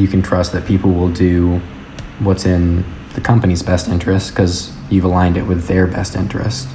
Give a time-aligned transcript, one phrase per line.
[0.00, 1.58] you can trust that people will do
[2.20, 6.68] what's in the company's best interest because you've aligned it with their best interest.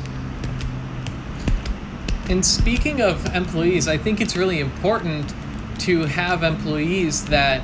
[2.29, 5.33] And speaking of employees, I think it's really important
[5.79, 7.61] to have employees that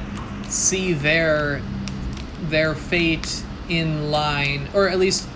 [0.47, 1.61] see their
[2.41, 5.27] their fate in line, or at least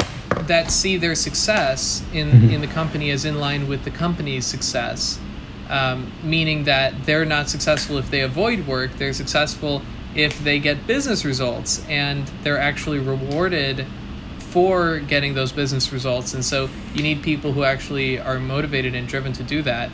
[0.47, 2.49] that see their success in mm-hmm.
[2.49, 5.19] in the company as in line with the company's success.
[5.67, 9.81] Um, meaning that they're not successful if they avoid work; they're successful
[10.15, 13.85] if they get business results, and they're actually rewarded
[14.39, 16.33] for getting those business results.
[16.33, 19.89] And so you need people who actually are motivated and driven to do that.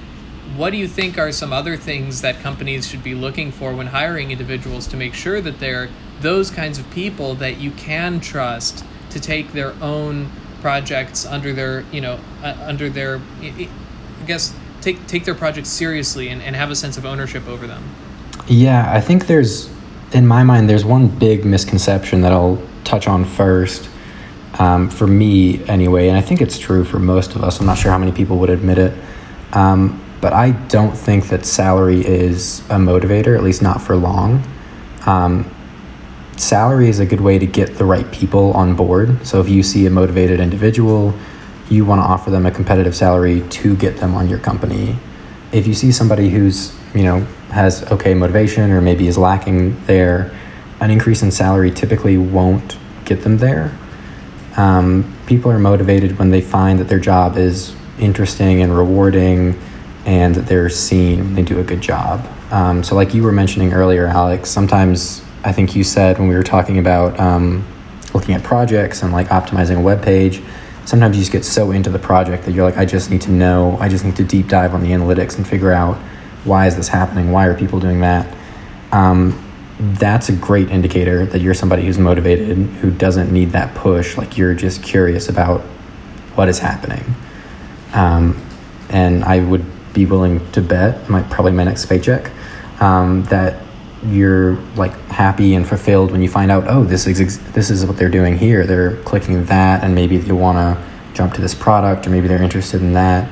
[0.56, 3.88] What do you think are some other things that companies should be looking for when
[3.88, 8.86] hiring individuals to make sure that they're those kinds of people that you can trust
[9.10, 10.30] to take their own
[10.62, 13.68] projects under their, you know, uh, under their, I
[14.28, 17.84] guess, take take their projects seriously and, and have a sense of ownership over them?
[18.48, 19.70] Yeah, I think there's,
[20.14, 23.90] in my mind, there's one big misconception that I'll touch on first
[24.60, 27.60] um, for me anyway, and I think it's true for most of us.
[27.60, 28.94] I'm not sure how many people would admit it,
[29.54, 34.44] um, but I don't think that salary is a motivator, at least not for long.
[35.06, 35.50] Um,
[36.38, 39.26] salary is a good way to get the right people on board.
[39.26, 41.14] So if you see a motivated individual,
[41.70, 44.98] you want to offer them a competitive salary to get them on your company.
[45.52, 50.32] If you see somebody who's, you know, has okay motivation or maybe is lacking there,
[50.80, 53.78] an increase in salary typically won't get them there.
[54.58, 59.60] Um, people are motivated when they find that their job is interesting and rewarding
[60.06, 62.28] and that they're seen when they do a good job.
[62.52, 66.36] Um, so, like you were mentioning earlier, Alex, sometimes I think you said when we
[66.36, 67.66] were talking about um,
[68.14, 70.42] looking at projects and like optimizing a web page,
[70.86, 73.32] sometimes you just get so into the project that you're like, I just need to
[73.32, 75.98] know, I just need to deep dive on the analytics and figure out
[76.44, 77.32] why is this happening?
[77.32, 78.36] Why are people doing that?
[78.92, 79.48] Um,
[79.80, 84.18] that's a great indicator that you're somebody who's motivated, who doesn't need that push.
[84.18, 85.62] Like you're just curious about
[86.36, 87.04] what is happening.
[87.94, 88.44] Um,
[88.90, 92.32] and I would be willing to bet, my, probably my next paycheck,
[92.80, 93.62] um, that
[94.06, 97.98] you're like happy and fulfilled when you find out, oh, this is this is what
[97.98, 98.66] they're doing here.
[98.66, 102.42] They're clicking that, and maybe they want to jump to this product, or maybe they're
[102.42, 103.30] interested in that.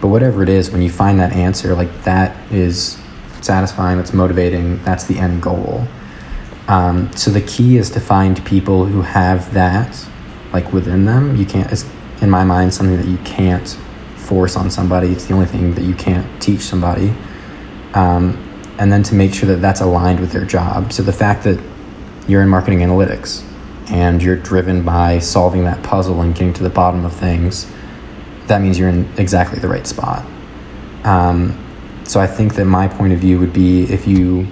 [0.00, 2.98] But whatever it is, when you find that answer, like that is
[3.40, 5.86] satisfying, that's motivating, that's the end goal.
[6.68, 10.06] Um, so the key is to find people who have that,
[10.52, 11.36] like within them.
[11.36, 11.88] You can't, it's
[12.20, 13.68] in my mind, something that you can't
[14.16, 15.08] force on somebody.
[15.08, 17.14] It's the only thing that you can't teach somebody.
[17.94, 18.47] Um,
[18.78, 20.92] and then to make sure that that's aligned with their job.
[20.92, 21.62] So the fact that
[22.28, 23.44] you're in marketing analytics
[23.90, 27.70] and you're driven by solving that puzzle and getting to the bottom of things,
[28.46, 30.24] that means you're in exactly the right spot.
[31.04, 31.64] Um,
[32.04, 34.46] so I think that my point of view would be if you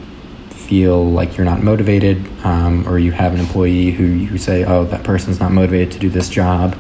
[0.51, 4.85] feel like you're not motivated um, or you have an employee who you say, oh,
[4.87, 6.77] that person's not motivated to do this job,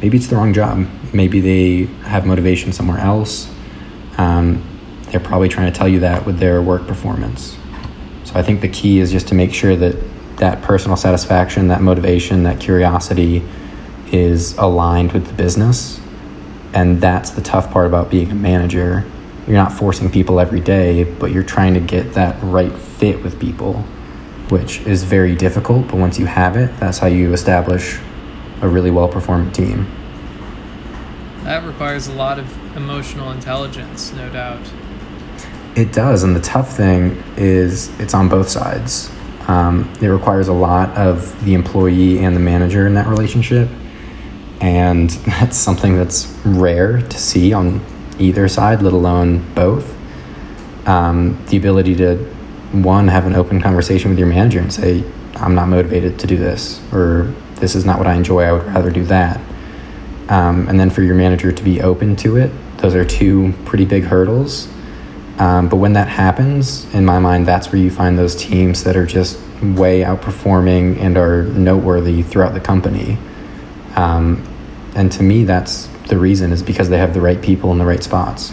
[0.00, 0.86] maybe it's the wrong job.
[1.12, 3.52] Maybe they have motivation somewhere else.
[4.16, 4.62] Um,
[5.10, 7.56] they're probably trying to tell you that with their work performance.
[8.24, 9.96] So I think the key is just to make sure that
[10.36, 13.42] that personal satisfaction, that motivation, that curiosity
[14.12, 16.00] is aligned with the business.
[16.74, 19.06] And that's the tough part about being a manager
[19.48, 23.40] you're not forcing people every day, but you're trying to get that right fit with
[23.40, 23.76] people,
[24.50, 25.86] which is very difficult.
[25.88, 27.98] But once you have it, that's how you establish
[28.60, 29.90] a really well performing team.
[31.44, 34.60] That requires a lot of emotional intelligence, no doubt.
[35.78, 36.24] It does.
[36.24, 39.12] And the tough thing is it's on both sides.
[39.46, 43.68] Um, it requires a lot of the employee and the manager in that relationship.
[44.60, 47.80] And that's something that's rare to see on
[48.18, 49.96] either side, let alone both.
[50.88, 52.16] Um, the ability to,
[52.72, 55.04] one, have an open conversation with your manager and say,
[55.36, 58.64] I'm not motivated to do this, or this is not what I enjoy, I would
[58.64, 59.40] rather do that.
[60.28, 63.84] Um, and then for your manager to be open to it, those are two pretty
[63.84, 64.68] big hurdles.
[65.38, 68.96] Um, but when that happens, in my mind, that's where you find those teams that
[68.96, 73.18] are just way outperforming and are noteworthy throughout the company.
[73.94, 74.44] Um,
[74.96, 77.84] and to me, that's the reason is because they have the right people in the
[77.84, 78.52] right spots.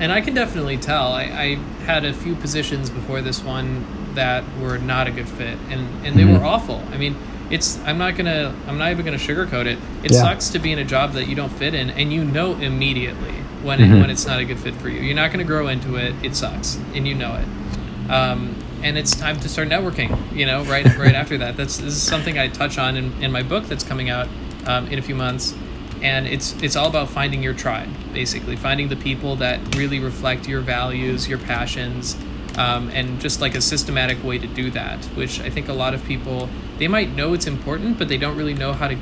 [0.00, 1.12] And I can definitely tell.
[1.12, 1.54] I, I
[1.84, 3.84] had a few positions before this one
[4.14, 6.38] that were not a good fit, and, and they mm-hmm.
[6.38, 6.82] were awful.
[6.90, 7.16] I mean,
[7.50, 9.78] it's I'm not gonna I'm not even gonna sugarcoat it.
[10.02, 10.22] It yeah.
[10.22, 13.34] sucks to be in a job that you don't fit in, and you know immediately
[13.62, 13.94] when mm-hmm.
[13.94, 15.00] it, when it's not a good fit for you.
[15.00, 16.14] You're not gonna grow into it.
[16.22, 18.10] It sucks, and you know it.
[18.10, 20.34] Um, and it's time to start networking.
[20.34, 21.56] You know, right right after that.
[21.56, 24.28] That's this is something I touch on in, in my book that's coming out
[24.66, 25.54] um, in a few months,
[26.02, 30.48] and it's it's all about finding your tribe, basically finding the people that really reflect
[30.48, 32.16] your values, your passions,
[32.56, 35.94] um, and just like a systematic way to do that, which I think a lot
[35.94, 36.48] of people
[36.78, 38.96] they might know it's important, but they don't really know how to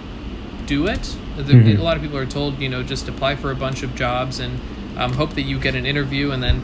[0.68, 1.00] do it.
[1.00, 1.80] Mm-hmm.
[1.80, 4.38] A lot of people are told, you know, just apply for a bunch of jobs
[4.38, 4.60] and
[4.98, 6.60] um, hope that you get an interview, and then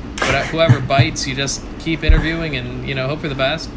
[0.51, 3.71] whoever bites, you just keep interviewing and you know hope for the best.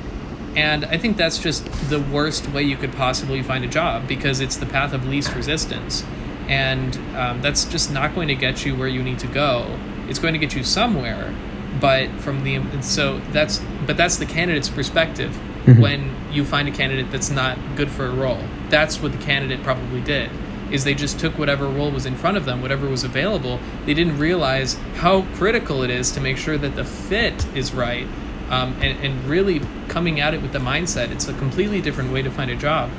[0.56, 4.40] And I think that's just the worst way you could possibly find a job because
[4.40, 6.04] it's the path of least resistance,
[6.48, 9.78] and um, that's just not going to get you where you need to go.
[10.10, 11.36] It's going to get you somewhere,
[11.80, 15.32] but from the so that's but that's the candidate's perspective
[15.66, 15.80] mm-hmm.
[15.80, 18.42] when you find a candidate that's not good for a role.
[18.70, 20.30] That's what the candidate probably did
[20.72, 23.60] is they just took whatever role was in front of them, whatever was available.
[23.86, 28.08] They didn't realize how critical it is to make sure that the fit is right
[28.50, 31.12] um, and, and really coming at it with the mindset.
[31.12, 32.90] It's a completely different way to find a job.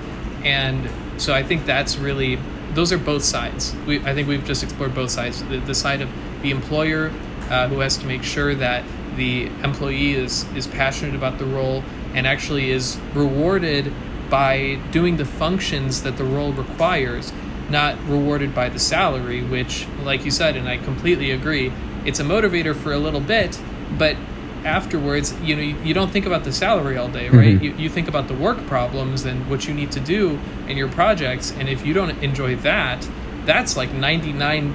[0.45, 0.89] And
[1.21, 2.39] so I think that's really,
[2.73, 3.75] those are both sides.
[3.87, 5.43] We, I think we've just explored both sides.
[5.45, 6.09] The, the side of
[6.43, 7.13] the employer
[7.51, 8.85] uh, who has to make sure that
[9.17, 11.83] the employee is, is passionate about the role
[12.15, 13.93] and actually is rewarded
[14.31, 17.33] by doing the functions that the role requires,
[17.71, 21.73] not rewarded by the salary, which, like you said, and I completely agree,
[22.05, 23.61] it's a motivator for a little bit,
[23.99, 24.17] but
[24.65, 27.55] afterwards, you know, you, you don't think about the salary all day, right?
[27.55, 27.65] Mm-hmm.
[27.65, 30.89] You, you think about the work problems and what you need to do in your
[30.89, 33.09] projects, and if you don't enjoy that,
[33.45, 34.75] that's like 99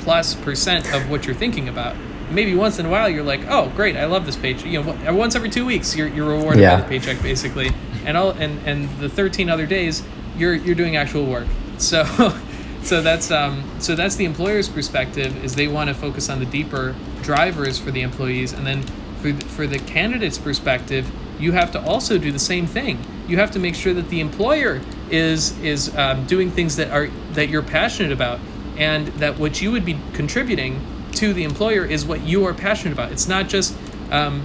[0.00, 1.96] plus percent of what you're thinking about
[2.30, 4.66] maybe once in a while you're like, oh, great, I love this paycheck.
[4.66, 6.76] You know, once every two weeks you're, you're rewarded yeah.
[6.76, 7.70] by the paycheck basically,
[8.04, 10.02] and all and and the 13 other days
[10.36, 11.46] you're you're doing actual work.
[11.78, 12.04] So.
[12.82, 16.46] so that's um, so that's the employer's perspective is they want to focus on the
[16.46, 18.82] deeper drivers for the employees and then
[19.20, 22.98] for the, for the candidate's perspective you have to also do the same thing
[23.28, 24.80] you have to make sure that the employer
[25.10, 28.40] is is um, doing things that are that you're passionate about
[28.76, 30.80] and that what you would be contributing
[31.16, 33.12] to the employer is what you are passionate about.
[33.12, 33.76] It's not just,
[34.10, 34.44] um,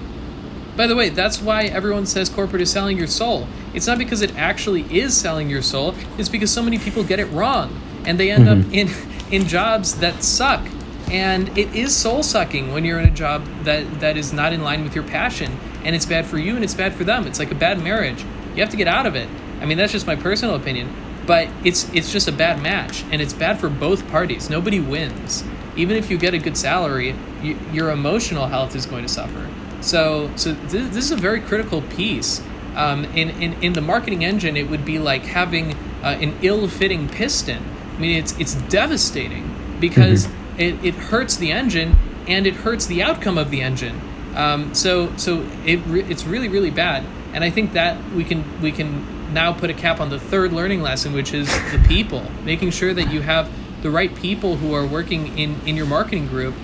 [0.75, 3.47] by the way, that's why everyone says corporate is selling your soul.
[3.73, 7.19] It's not because it actually is selling your soul, it's because so many people get
[7.19, 8.67] it wrong and they end mm-hmm.
[8.67, 10.65] up in, in jobs that suck.
[11.11, 14.63] And it is soul sucking when you're in a job that, that is not in
[14.63, 15.57] line with your passion.
[15.83, 17.27] And it's bad for you and it's bad for them.
[17.27, 18.23] It's like a bad marriage.
[18.55, 19.29] You have to get out of it.
[19.61, 20.93] I mean, that's just my personal opinion.
[21.25, 24.47] But it's it's just a bad match, and it's bad for both parties.
[24.47, 25.43] Nobody wins
[25.75, 29.49] even if you get a good salary, you, your emotional health is going to suffer.
[29.81, 32.41] So, so this, this is a very critical piece.
[32.75, 35.73] Um, in, in, in the marketing engine, it would be like having
[36.03, 37.63] uh, an ill-fitting piston.
[37.95, 40.59] I mean, it's it's devastating because mm-hmm.
[40.59, 41.95] it, it hurts the engine
[42.27, 44.01] and it hurts the outcome of the engine.
[44.35, 47.05] Um, so so it re- it's really really bad.
[47.33, 50.51] And I think that we can we can now put a cap on the third
[50.51, 53.49] learning lesson, which is the people, making sure that you have
[53.85, 56.55] the right people who are working in, in your marketing group,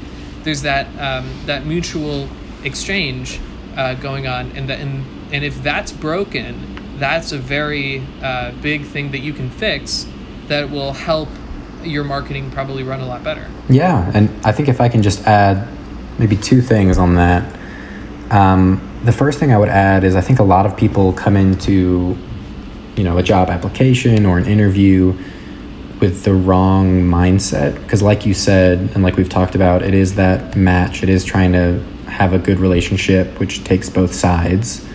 [0.41, 2.27] there's that um, that mutual
[2.63, 3.39] exchange
[3.77, 8.85] uh, going on, and that and and if that's broken, that's a very uh, big
[8.85, 10.07] thing that you can fix
[10.47, 11.29] that will help
[11.83, 13.47] your marketing probably run a lot better.
[13.69, 15.67] Yeah, and I think if I can just add
[16.17, 17.43] maybe two things on that.
[18.31, 21.37] Um, the first thing I would add is I think a lot of people come
[21.37, 22.17] into,
[22.95, 25.15] you know, a job application or an interview
[26.01, 27.75] with the wrong mindset.
[27.83, 31.03] Because like you said and like we've talked about it is that match.
[31.03, 34.85] It is trying to have a good relationship which takes both sides.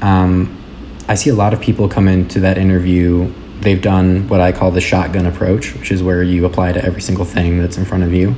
[0.00, 0.60] Um,
[1.06, 3.32] i see a lot of people come into that interview.
[3.60, 7.00] They've done what i call the shotgun approach which is where you apply to every
[7.00, 8.36] single thing that's in front of you.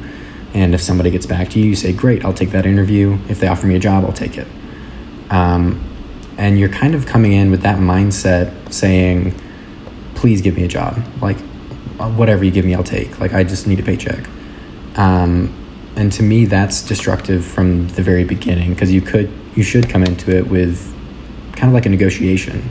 [0.54, 3.18] And if somebody gets back to you you say great i'll take that interview.
[3.28, 4.46] If they offer me a job i'll take it.
[5.30, 5.82] Um,
[6.38, 9.34] and you're kind of coming in with that mindset saying
[10.14, 11.02] please give me a job.
[11.20, 11.38] Like
[11.98, 13.18] whatever you give me, I'll take.
[13.20, 14.28] Like I just need a paycheck.
[14.96, 15.52] Um,
[15.96, 20.02] and to me, that's destructive from the very beginning because you could, you should come
[20.02, 20.92] into it with
[21.52, 22.68] kind of like a negotiation.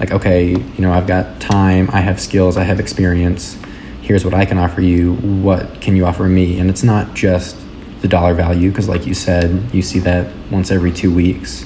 [0.00, 3.58] Like, okay, you know, I've got time, I have skills, I have experience.
[4.00, 5.14] Here's what I can offer you.
[5.14, 6.58] What can you offer me?
[6.58, 7.56] And it's not just
[8.00, 11.64] the dollar value because, like you said, you see that once every two weeks.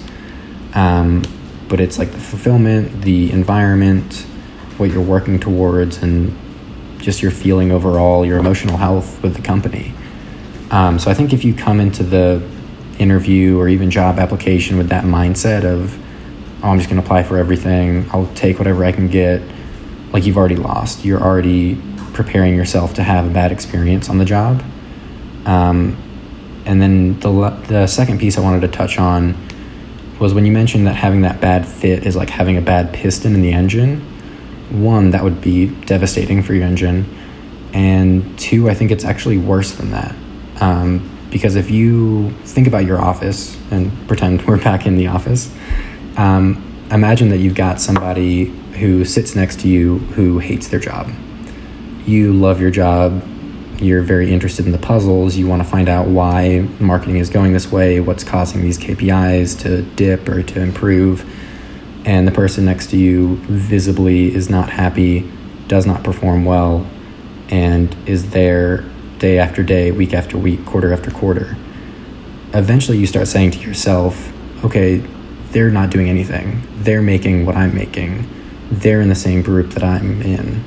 [0.75, 1.23] Um,
[1.69, 4.27] but it's like the fulfillment, the environment,
[4.77, 6.37] what you're working towards, and
[6.99, 9.95] just your feeling overall, your emotional health with the company.
[10.71, 12.47] Um, so I think if you come into the
[12.99, 15.97] interview or even job application with that mindset of,
[16.65, 19.43] oh, I'm just going to apply for everything, I'll take whatever I can get,
[20.13, 21.05] like you've already lost.
[21.05, 21.81] You're already
[22.13, 24.63] preparing yourself to have a bad experience on the job.
[25.45, 26.03] Um,
[26.65, 27.31] and then the,
[27.69, 29.37] the second piece I wanted to touch on
[30.19, 33.35] was when you mentioned that having that bad fit is like having a bad piston
[33.35, 34.05] in the engine
[34.71, 37.07] one, that would be devastating for your engine.
[37.73, 40.15] And two, I think it's actually worse than that.
[40.61, 45.53] Um, Because if you think about your office and pretend we're back in the office,
[46.17, 48.45] um, imagine that you've got somebody
[48.79, 51.11] who sits next to you who hates their job.
[52.07, 53.23] You love your job,
[53.81, 57.53] you're very interested in the puzzles, you want to find out why marketing is going
[57.53, 61.25] this way, what's causing these KPIs to dip or to improve,
[62.07, 65.29] and the person next to you visibly is not happy,
[65.67, 66.87] does not perform well,
[67.51, 68.85] and is there
[69.19, 71.57] day after day, week after week, quarter after quarter.
[72.55, 74.33] Eventually, you start saying to yourself,
[74.65, 74.99] okay,
[75.51, 76.63] they're not doing anything.
[76.77, 78.29] They're making what I'm making.
[78.71, 80.63] They're in the same group that I'm in.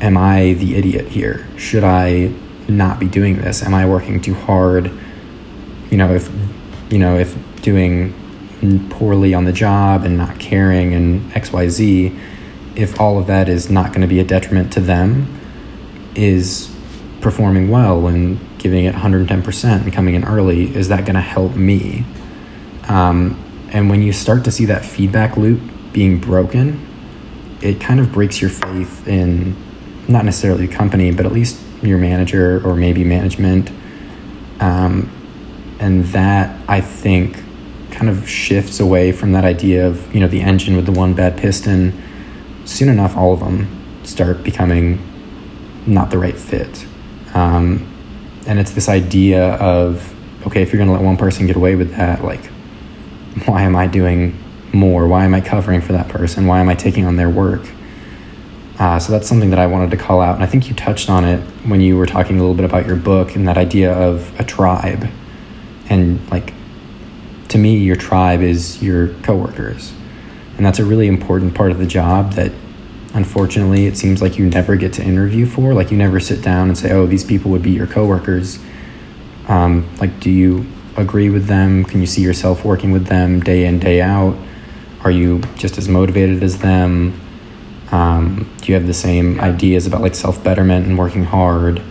[0.00, 1.46] Am I the idiot here?
[1.56, 2.32] Should I
[2.68, 3.62] not be doing this?
[3.62, 4.90] Am I working too hard?
[5.90, 6.28] You know, if
[6.90, 8.14] you know, if doing
[8.90, 12.18] poorly on the job and not caring and XYZ,
[12.76, 15.40] if all of that is not going to be a detriment to them,
[16.14, 16.74] is
[17.20, 21.54] performing well and giving it 110% and coming in early, is that going to help
[21.54, 22.04] me?
[22.88, 25.60] Um, and when you start to see that feedback loop
[25.92, 26.86] being broken,
[27.62, 29.56] it kind of breaks your faith in
[30.08, 33.70] not necessarily the company, but at least your manager or maybe management.
[34.60, 35.10] Um,
[35.78, 37.42] and that I think
[37.90, 41.14] kind of shifts away from that idea of you know the engine with the one
[41.14, 42.00] bad piston.
[42.64, 43.66] Soon enough, all of them
[44.04, 45.00] start becoming
[45.86, 46.86] not the right fit.
[47.34, 47.86] Um,
[48.46, 50.14] and it's this idea of
[50.46, 52.44] okay, if you're going to let one person get away with that, like,
[53.44, 54.38] why am I doing
[54.72, 55.06] more?
[55.06, 56.46] Why am I covering for that person?
[56.46, 57.62] Why am I taking on their work?
[58.78, 60.36] Uh, so that's something that I wanted to call out.
[60.36, 62.86] And I think you touched on it when you were talking a little bit about
[62.86, 65.06] your book and that idea of a tribe.
[65.90, 66.54] And like,
[67.50, 69.92] to me, your tribe is your coworkers.
[70.56, 72.52] And that's a really important part of the job that
[73.12, 75.74] unfortunately it seems like you never get to interview for.
[75.74, 78.58] Like you never sit down and say oh these people would be your coworkers.
[79.48, 80.66] Um, like do you
[80.96, 81.84] agree with them?
[81.84, 84.36] Can you see yourself working with them day in day out?
[85.02, 87.20] Are you just as motivated as them?
[87.90, 91.82] Um, do you have the same ideas about like self-betterment and working hard?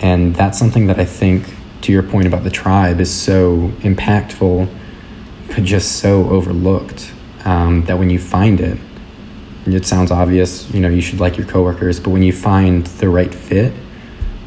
[0.00, 4.68] And that's something that i think to your point about the tribe is so impactful
[5.58, 7.12] just so overlooked
[7.44, 8.78] um, that when you find it
[9.66, 13.08] it sounds obvious, you know, you should like your coworkers, but when you find the
[13.08, 13.72] right fit,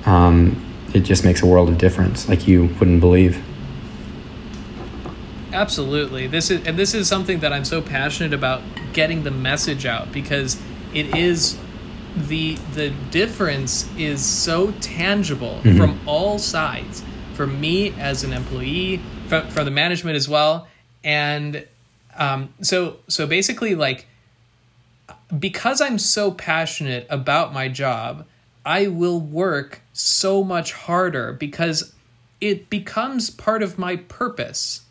[0.06, 0.60] um,
[0.94, 3.42] it just makes a world of difference, like you wouldn't believe.
[5.52, 6.26] Absolutely.
[6.26, 10.12] This is and this is something that I'm so passionate about getting the message out
[10.12, 10.60] because
[10.96, 11.60] it is
[12.16, 15.78] the the difference is so tangible mm-hmm.
[15.78, 17.04] from all sides.
[17.36, 20.68] For me as an employee, from, from the management as well,
[21.04, 21.66] and
[22.16, 24.08] um, so so basically like
[25.38, 28.26] because I'm so passionate about my job,
[28.66, 31.94] I will work so much harder because
[32.40, 34.82] it becomes part of my purpose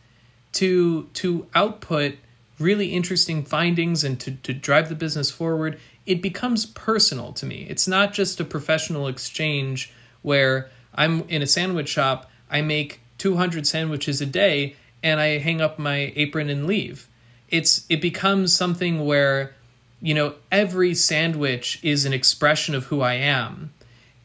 [0.53, 2.17] to to output
[2.59, 5.79] really interesting findings and to, to drive the business forward.
[6.07, 7.67] It becomes personal to me.
[7.69, 9.93] It's not just a professional exchange
[10.23, 15.61] where I'm in a sandwich shop, I make 200 sandwiches a day and I hang
[15.61, 17.09] up my apron and leave.
[17.49, 19.55] It's it becomes something where
[20.03, 23.73] you know, every sandwich is an expression of who I am.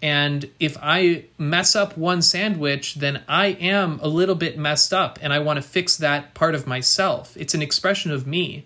[0.01, 5.19] And if I mess up one sandwich, then I am a little bit messed up
[5.21, 7.37] and I want to fix that part of myself.
[7.37, 8.65] It's an expression of me.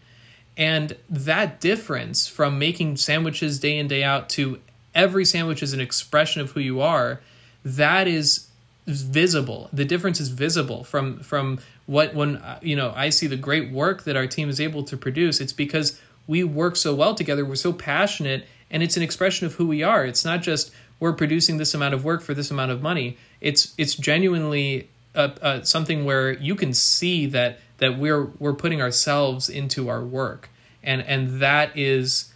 [0.57, 4.59] And that difference from making sandwiches day in, day out to
[4.95, 7.21] every sandwich is an expression of who you are,
[7.63, 8.47] that is
[8.85, 9.69] visible.
[9.71, 11.59] The difference is visible from from
[11.91, 14.83] what when uh, you know I see the great work that our team is able
[14.83, 15.41] to produce.
[15.41, 19.55] It's because we work so well together, we're so passionate, and it's an expression of
[19.55, 20.05] who we are.
[20.05, 20.71] It's not just
[21.01, 23.17] we're producing this amount of work for this amount of money.
[23.41, 24.87] It's it's genuinely
[25.63, 30.49] something where you can see that that we're we're putting ourselves into our work,
[30.81, 32.31] and and that is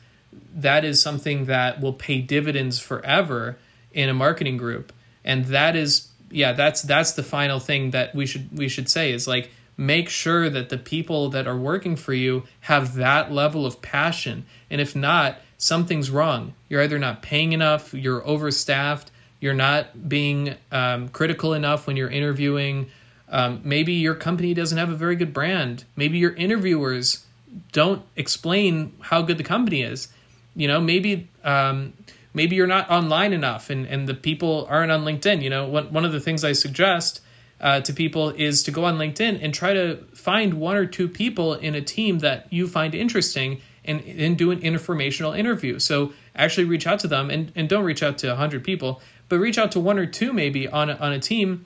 [0.53, 3.57] that is something that will pay dividends forever
[3.93, 4.91] in a marketing group,
[5.24, 9.12] and that is yeah that's that's the final thing that we should we should say
[9.12, 13.65] is like make sure that the people that are working for you have that level
[13.65, 14.46] of passion.
[14.70, 16.53] And if not, something's wrong.
[16.70, 22.10] You're either not paying enough, you're overstaffed, you're not being um, critical enough when you're
[22.10, 22.88] interviewing.
[23.29, 25.84] Um, maybe your company doesn't have a very good brand.
[25.96, 27.25] Maybe your interviewers
[27.72, 30.08] don't explain how good the company is.
[30.55, 31.94] You know, maybe um,
[32.36, 35.42] maybe you're not online enough, and and the people aren't on LinkedIn.
[35.42, 37.22] You know, one one of the things I suggest
[37.60, 41.08] uh, to people is to go on LinkedIn and try to find one or two
[41.08, 45.80] people in a team that you find interesting and, and do an informational interview.
[45.80, 49.39] So actually reach out to them and, and don't reach out to 100 people, but
[49.39, 51.65] reach out to one or two maybe on a, on a team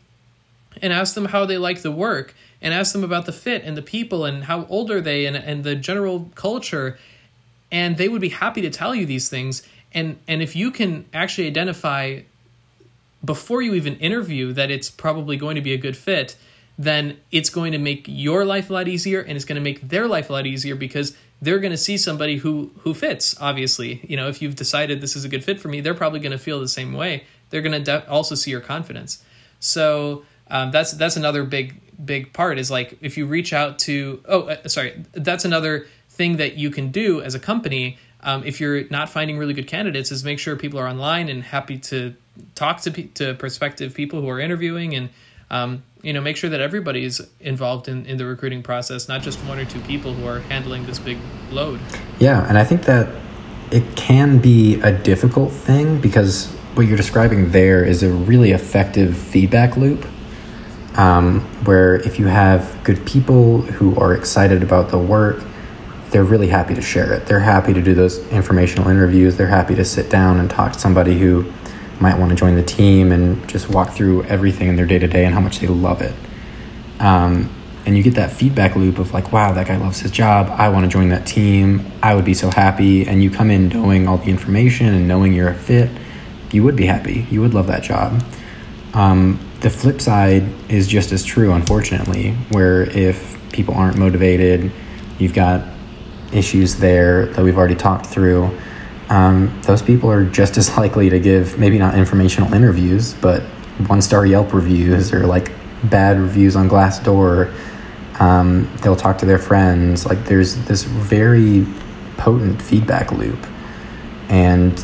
[0.82, 3.76] and ask them how they like the work and ask them about the fit and
[3.76, 7.00] the people and how old are they and, and the general culture
[7.72, 11.06] and they would be happy to tell you these things and and if you can
[11.14, 12.22] actually identify
[13.24, 16.38] before you even interview that it's probably going to be a good fit
[16.80, 19.90] then it's going to make your life a lot easier and it's going to make
[19.90, 24.00] their life a lot easier because they're going to see somebody who who fits obviously.
[24.08, 26.32] You know if you've decided this is a good fit for me they're probably going
[26.32, 27.26] to feel the same way.
[27.50, 29.22] They're going to de- also see your confidence.
[29.60, 34.24] So um, that's that's another big big part is like if you reach out to
[34.26, 38.60] oh uh, sorry that's another thing that you can do as a company um, if
[38.60, 42.16] you're not finding really good candidates is make sure people are online and happy to
[42.56, 45.10] talk to to prospective people who are interviewing and
[45.52, 49.22] um, you know make sure that everybody is involved in, in the recruiting process not
[49.22, 51.18] just one or two people who are handling this big
[51.52, 51.80] load.
[52.20, 53.10] Yeah and i think that
[53.72, 59.18] it can be a difficult thing because what you're describing there is a really effective
[59.18, 60.06] feedback loop
[60.96, 65.44] um, where if you have good people who are excited about the work,
[66.12, 67.26] they're really happy to share it.
[67.26, 69.38] They're happy to do those informational interviews.
[69.38, 71.52] They're happy to sit down and talk to somebody who
[72.00, 75.08] might want to join the team and just walk through everything in their day to
[75.08, 76.16] day and how much they love it.
[77.00, 77.54] Um,
[77.86, 80.48] and you get that feedback loop of like, wow, that guy loves his job.
[80.50, 81.92] I want to join that team.
[82.04, 83.08] I would be so happy.
[83.08, 85.90] And you come in knowing all the information and knowing you're a fit.
[86.52, 87.28] You would be happy.
[87.30, 88.24] You would love that job.
[88.94, 94.72] Um, the flip side is just as true, unfortunately, where if people aren't motivated,
[95.20, 95.64] you've got
[96.34, 98.50] issues there that we've already talked through.
[99.10, 103.42] Um, those people are just as likely to give maybe not informational interviews, but
[103.88, 105.52] one star Yelp reviews or like
[105.84, 107.54] bad reviews on Glassdoor.
[108.20, 110.06] Um, they'll talk to their friends.
[110.06, 111.66] Like there's this very
[112.18, 113.40] potent feedback loop.
[114.28, 114.78] And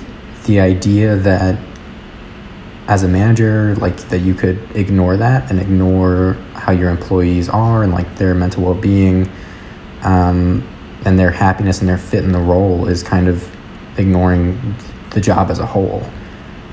[0.46, 1.60] the idea that
[2.88, 7.84] as a manager like that you could ignore that and ignore how your employees are
[7.84, 9.28] and like their mental well-being
[10.04, 10.64] um,
[11.05, 13.50] and their happiness and their fit in the role is kind of
[13.98, 14.75] ignoring
[15.11, 16.03] the job as a whole.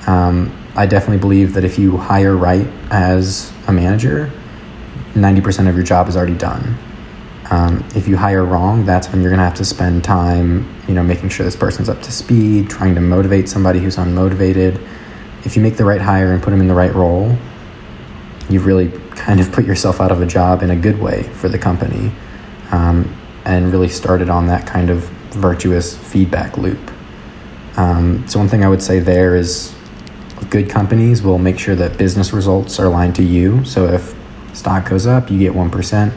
[0.06, 4.32] Um, i definitely believe that if you hire right as a manager
[5.12, 6.78] 90% of your job is already done.
[7.50, 10.94] Um, if you hire wrong that's when you're going to have to spend time you
[10.94, 14.80] know making sure this person's up to speed trying to motivate somebody who's unmotivated.
[15.44, 17.36] If you make the right hire and put them in the right role,
[18.48, 21.48] you've really kind of put yourself out of a job in a good way for
[21.48, 22.12] the company.
[22.70, 23.14] Um,
[23.44, 26.90] and really started on that kind of virtuous feedback loop.
[27.76, 29.74] Um, so, one thing I would say there is
[30.50, 33.64] good companies will make sure that business results are aligned to you.
[33.64, 34.14] So, if
[34.52, 36.12] stock goes up, you get 1%.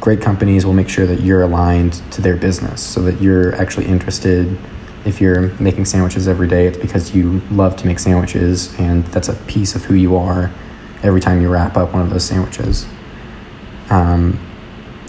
[0.00, 3.86] Great companies will make sure that you're aligned to their business so that you're actually
[3.86, 4.56] interested
[5.04, 9.28] if you're making sandwiches every day, it's because you love to make sandwiches, and that's
[9.28, 10.52] a piece of who you are
[11.02, 12.86] every time you wrap up one of those sandwiches.
[13.90, 14.38] Um,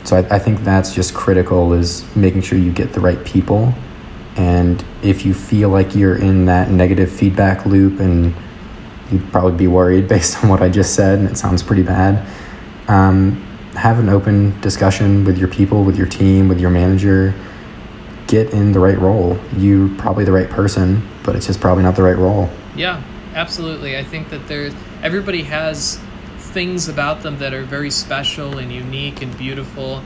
[0.03, 3.73] so I, I think that's just critical is making sure you get the right people.
[4.35, 8.33] And if you feel like you're in that negative feedback loop, and
[9.11, 12.27] you'd probably be worried based on what I just said, and it sounds pretty bad,
[12.87, 17.33] um, have an open discussion with your people, with your team, with your manager
[18.29, 19.37] get in the right role.
[19.57, 22.47] You're probably the right person, but it's just probably not the right role.
[22.75, 23.01] Yeah,
[23.33, 23.97] absolutely.
[23.97, 25.99] I think that there's everybody has
[26.49, 30.03] things about them that are very special and unique and beautiful.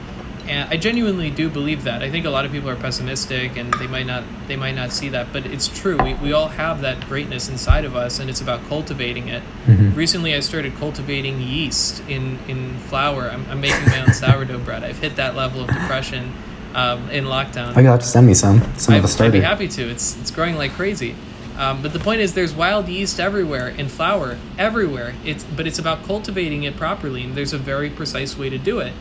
[0.48, 2.04] And I genuinely do believe that.
[2.04, 4.92] I think a lot of people are pessimistic and they might not they might not
[4.92, 5.98] see that, but it's true.
[6.04, 9.42] We, we all have that greatness inside of us and it's about cultivating it.
[9.66, 9.96] Mm-hmm.
[9.96, 13.30] Recently I started cultivating yeast in, in flour.
[13.30, 14.84] I'm, I'm making my own sourdough bread.
[14.84, 16.34] I've hit that level of depression
[16.76, 17.76] um, in lockdown.
[17.76, 18.62] Oh, you'll have to send me some.
[18.78, 19.36] Some I, of the starter.
[19.36, 19.90] I'd be happy to.
[19.90, 21.16] It's it's growing like crazy.
[21.58, 25.14] Um, but the point is, there's wild yeast everywhere in flour, everywhere.
[25.24, 28.80] It's but it's about cultivating it properly, and there's a very precise way to do
[28.80, 28.94] it.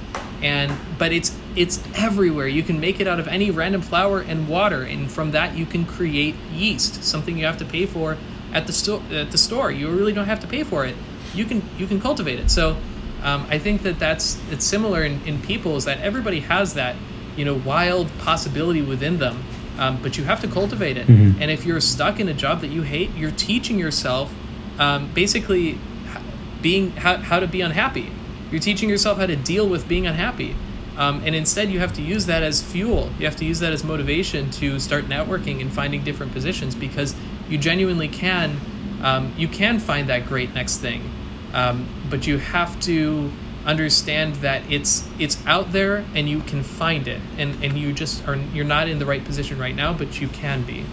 [0.42, 2.46] And but it's it's everywhere.
[2.46, 5.64] You can make it out of any random flour and water, and from that you
[5.64, 8.18] can create yeast, something you have to pay for
[8.52, 9.02] at the store.
[9.10, 10.94] At the store, you really don't have to pay for it.
[11.34, 12.50] You can you can cultivate it.
[12.50, 12.76] So
[13.22, 16.96] um, I think that that's it's similar in, in people is that everybody has that
[17.34, 19.42] you know wild possibility within them
[19.78, 21.06] um, but you have to cultivate it.
[21.06, 21.40] Mm-hmm.
[21.40, 24.32] and if you're stuck in a job that you hate you're teaching yourself
[24.78, 25.78] um, basically
[26.62, 28.10] being how, how to be unhappy.
[28.50, 30.54] You're teaching yourself how to deal with being unhappy.
[30.96, 33.10] Um, and instead you have to use that as fuel.
[33.18, 37.14] You have to use that as motivation to start networking and finding different positions because
[37.48, 38.60] you genuinely can
[39.02, 41.10] um, you can find that great next thing.
[41.52, 43.32] Um, but you have to
[43.64, 48.26] understand that it's it's out there and you can find it and and you just
[48.26, 50.84] are you're not in the right position right now but you can be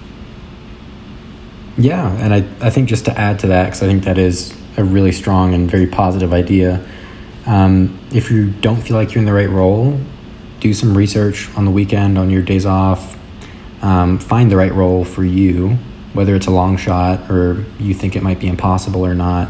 [1.78, 4.54] Yeah, and I, I think just to add to that, because I think that is
[4.76, 6.86] a really strong and very positive idea.
[7.46, 9.98] Um, if you don't feel like you're in the right role,
[10.60, 13.18] do some research on the weekend, on your days off.
[13.82, 15.78] Um, find the right role for you,
[16.12, 19.50] whether it's a long shot or you think it might be impossible or not.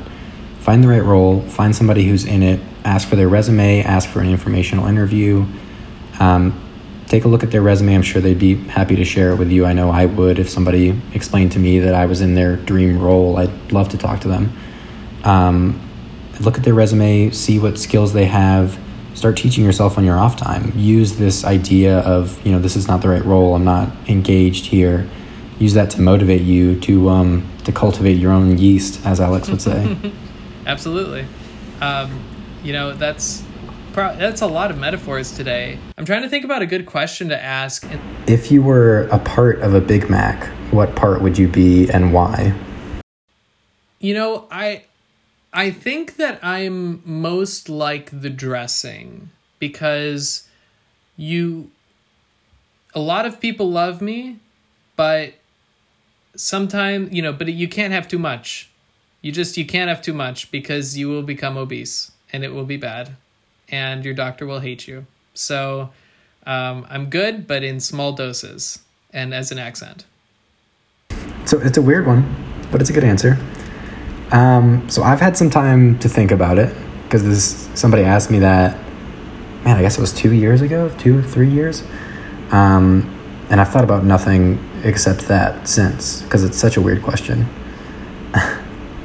[0.59, 4.21] Find the right role, find somebody who's in it, ask for their resume, ask for
[4.21, 5.45] an informational interview.
[6.19, 6.59] Um,
[7.07, 7.95] take a look at their resume.
[7.95, 9.65] I'm sure they'd be happy to share it with you.
[9.65, 12.99] I know I would if somebody explained to me that I was in their dream
[12.99, 13.37] role.
[13.37, 14.55] I'd love to talk to them.
[15.23, 15.81] Um,
[16.39, 18.79] look at their resume, see what skills they have
[19.19, 20.71] start teaching yourself on your off time.
[20.75, 24.65] Use this idea of, you know, this is not the right role, I'm not engaged
[24.65, 25.07] here.
[25.59, 29.61] Use that to motivate you to um, to cultivate your own yeast, as Alex would
[29.61, 29.97] say.
[30.65, 31.25] Absolutely.
[31.81, 32.23] Um,
[32.63, 33.43] you know, that's
[33.93, 35.77] that's a lot of metaphors today.
[35.97, 37.85] I'm trying to think about a good question to ask.
[38.27, 42.13] If you were a part of a Big Mac, what part would you be and
[42.13, 42.53] why?
[43.99, 44.85] You know, I
[45.51, 50.47] I think that I'm most like the dressing because
[51.17, 51.71] you
[52.95, 54.39] a lot of people love me,
[54.95, 55.33] but
[56.35, 58.69] sometimes, you know, but you can't have too much.
[59.21, 62.65] You just you can't have too much because you will become obese and it will
[62.65, 63.15] be bad
[63.71, 65.05] and your doctor will hate you.
[65.33, 65.91] So,
[66.45, 68.79] um, I'm good, but in small doses
[69.11, 70.05] and as an accent.
[71.45, 72.35] So it's a weird one,
[72.71, 73.37] but it's a good answer.
[74.31, 78.39] Um, so I've had some time to think about it because this somebody asked me
[78.39, 78.77] that.
[79.63, 81.83] Man, I guess it was two years ago, two three years,
[82.51, 83.13] um,
[83.49, 87.45] and I've thought about nothing except that since because it's such a weird question.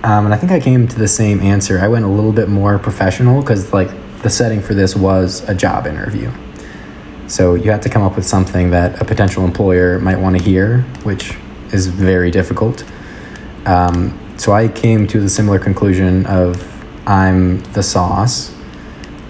[0.05, 1.79] Um, and I think I came to the same answer.
[1.79, 3.89] I went a little bit more professional because like
[4.21, 6.31] the setting for this was a job interview.
[7.27, 10.45] So you have to come up with something that a potential employer might want to
[10.45, 11.39] hear, which
[11.73, 12.85] is very difficult.
[13.65, 16.63] Um, so I came to the similar conclusion of
[17.09, 18.55] I'm the sauce.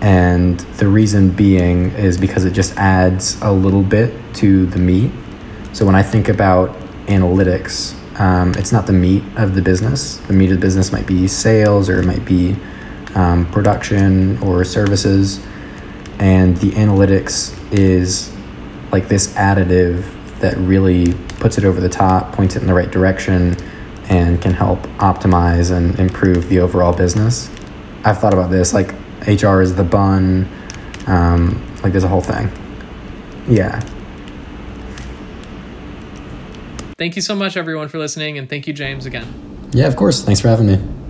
[0.00, 5.12] And the reason being is because it just adds a little bit to the meat.
[5.72, 10.18] So when I think about analytics, um, it's not the meat of the business.
[10.18, 12.56] The meat of the business might be sales or it might be
[13.14, 15.44] um, production or services.
[16.18, 18.32] And the analytics is
[18.92, 20.04] like this additive
[20.38, 23.56] that really puts it over the top, points it in the right direction,
[24.08, 27.50] and can help optimize and improve the overall business.
[28.04, 28.92] I've thought about this like
[29.26, 30.48] HR is the bun,
[31.06, 32.50] um, like there's a whole thing.
[33.48, 33.80] Yeah.
[37.04, 39.26] Thank you so much, everyone, for listening, and thank you, James, again.
[39.72, 40.22] Yeah, of course.
[40.22, 41.03] Thanks for having me.